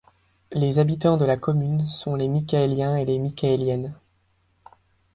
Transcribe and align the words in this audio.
Les 0.51 0.79
habitants 0.79 1.15
de 1.15 1.25
la 1.25 1.37
commune 1.37 1.85
sont 1.85 2.15
les 2.15 2.27
Mickaëliens 2.27 2.95
et 2.97 3.05
les 3.05 3.19
Mickaëliennes. 3.19 3.93